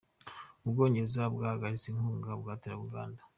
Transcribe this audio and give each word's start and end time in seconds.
U 0.65 0.67
Bwongereza 0.71 1.21
bwahagaritse 1.33 1.85
inkunga 1.89 2.29
bwateraga 2.41 2.83
Uganda 2.87 3.21